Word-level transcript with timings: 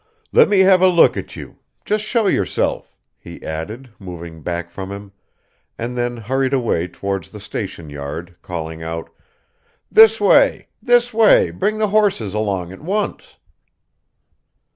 "Let 0.31 0.49
me 0.49 0.61
have 0.61 0.81
a 0.81 0.87
look 0.87 1.15
at 1.15 1.35
you; 1.35 1.59
just 1.85 2.03
show 2.03 2.25
yourself," 2.25 2.97
he 3.19 3.43
added, 3.43 3.91
moving 3.99 4.41
back 4.41 4.71
from 4.71 4.91
him, 4.91 5.11
and 5.77 5.95
then 5.95 6.17
hurried 6.17 6.53
away 6.53 6.87
towards 6.87 7.29
the 7.29 7.39
station 7.39 7.87
yard, 7.91 8.35
calling 8.41 8.81
out, 8.81 9.11
"This 9.91 10.19
way, 10.19 10.69
this 10.81 11.13
way, 11.13 11.51
bring 11.51 11.77
the 11.77 11.89
horses 11.89 12.33
along 12.33 12.71
at 12.73 12.81
once. 12.81 13.35